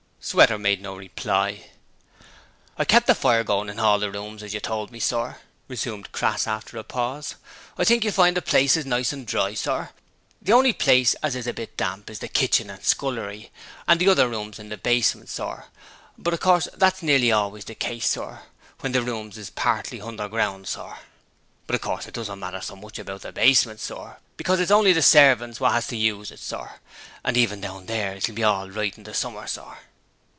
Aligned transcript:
Sweater 0.23 0.59
made 0.59 0.83
no 0.83 0.95
reply. 0.95 1.71
'I've 2.77 2.87
kept 2.87 3.07
the 3.07 3.15
fire 3.15 3.39
agoin' 3.39 3.71
in 3.71 3.79
hall 3.79 3.97
the 3.97 4.11
rooms 4.11 4.43
has 4.43 4.53
you 4.53 4.59
told 4.59 4.91
me, 4.91 4.99
sir,' 4.99 5.37
resumed 5.67 6.11
Crass 6.11 6.45
after 6.45 6.77
a 6.77 6.83
pause. 6.83 7.33
'I 7.79 7.85
think 7.85 8.03
you'll 8.03 8.13
find 8.13 8.37
as 8.37 8.43
the 8.43 8.47
place 8.47 8.77
is 8.77 8.85
nice 8.85 9.11
and 9.11 9.25
dry, 9.25 9.55
sir; 9.55 9.89
the 10.39 10.51
honly 10.51 10.73
places 10.73 11.15
as 11.23 11.35
is 11.35 11.47
a 11.47 11.53
bit 11.53 11.75
damp 11.75 12.07
is 12.07 12.19
the 12.19 12.27
kitchen 12.27 12.69
and 12.69 12.83
scullery 12.85 13.49
and 13.87 13.99
the 13.99 14.07
other 14.07 14.27
rooms 14.29 14.59
in 14.59 14.69
the 14.69 14.77
basement, 14.77 15.27
sir, 15.27 15.65
but 16.19 16.35
of 16.35 16.39
course 16.39 16.67
that's 16.77 17.01
nearly 17.01 17.29
halways 17.29 17.65
the 17.65 17.73
case, 17.73 18.07
sir, 18.07 18.43
when 18.81 18.91
the 18.91 19.01
rooms 19.01 19.39
is 19.39 19.49
partly 19.49 20.01
hunderground, 20.01 20.67
sir. 20.67 20.97
'But 21.65 21.73
of 21.75 21.81
course 21.81 22.05
it 22.05 22.13
don't 22.13 22.37
matter 22.39 22.61
so 22.61 22.75
much 22.75 22.99
about 22.99 23.21
the 23.21 23.31
basement, 23.31 23.79
sir, 23.79 24.17
because 24.37 24.59
it's 24.59 24.69
honly 24.71 24.93
the 24.93 25.01
servants 25.01 25.59
what 25.59 25.73
'as 25.73 25.87
to 25.87 25.97
use 25.97 26.29
it, 26.29 26.39
sir, 26.39 26.73
and 27.23 27.35
even 27.37 27.59
down 27.59 27.87
there 27.87 28.13
it'll 28.13 28.35
be 28.35 28.43
hall 28.43 28.69
right 28.69 28.93
hin 28.93 29.03
the 29.03 29.15
summer, 29.15 29.47
sir.' 29.47 29.79